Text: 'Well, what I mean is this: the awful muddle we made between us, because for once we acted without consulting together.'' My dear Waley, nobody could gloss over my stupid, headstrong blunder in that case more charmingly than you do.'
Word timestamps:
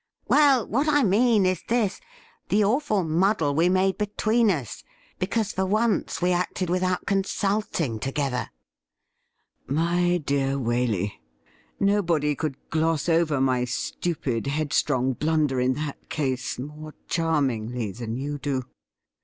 'Well, 0.27 0.65
what 0.67 0.87
I 0.87 1.03
mean 1.03 1.45
is 1.45 1.61
this: 1.67 2.01
the 2.49 2.63
awful 2.63 3.03
muddle 3.03 3.53
we 3.53 3.69
made 3.69 3.99
between 3.99 4.49
us, 4.49 4.83
because 5.19 5.53
for 5.53 5.63
once 5.67 6.23
we 6.23 6.31
acted 6.31 6.71
without 6.71 7.05
consulting 7.05 7.99
together.'' 7.99 8.49
My 9.67 10.17
dear 10.17 10.55
Waley, 10.57 11.13
nobody 11.79 12.33
could 12.33 12.55
gloss 12.71 13.07
over 13.07 13.39
my 13.39 13.63
stupid, 13.63 14.47
headstrong 14.47 15.13
blunder 15.13 15.59
in 15.59 15.75
that 15.75 16.09
case 16.09 16.57
more 16.57 16.95
charmingly 17.07 17.91
than 17.91 18.15
you 18.17 18.39
do.' 18.39 18.63